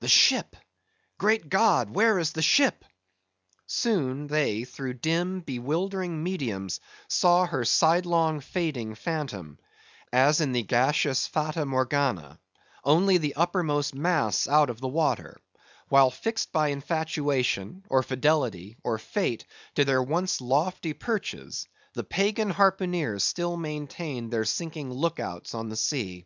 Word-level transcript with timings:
"The 0.00 0.08
ship? 0.08 0.56
Great 1.18 1.50
God, 1.50 1.90
where 1.90 2.18
is 2.18 2.32
the 2.32 2.40
ship?" 2.40 2.86
Soon 3.66 4.26
they 4.28 4.64
through 4.64 4.94
dim, 4.94 5.40
bewildering 5.40 6.22
mediums 6.22 6.80
saw 7.06 7.44
her 7.44 7.66
sidelong 7.66 8.40
fading 8.40 8.94
phantom, 8.94 9.58
as 10.10 10.40
in 10.40 10.52
the 10.52 10.62
gaseous 10.62 11.26
Fata 11.26 11.66
Morgana; 11.66 12.40
only 12.82 13.18
the 13.18 13.34
uppermost 13.36 13.94
masts 13.94 14.48
out 14.48 14.70
of 14.70 14.80
water; 14.80 15.36
while 15.90 16.10
fixed 16.10 16.50
by 16.50 16.68
infatuation, 16.68 17.84
or 17.90 18.02
fidelity, 18.02 18.78
or 18.82 18.96
fate, 18.96 19.44
to 19.74 19.84
their 19.84 20.02
once 20.02 20.40
lofty 20.40 20.94
perches, 20.94 21.68
the 21.92 22.04
pagan 22.04 22.48
harpooneers 22.48 23.22
still 23.22 23.58
maintained 23.58 24.30
their 24.32 24.46
sinking 24.46 24.90
lookouts 24.90 25.54
on 25.54 25.68
the 25.68 25.76
sea. 25.76 26.24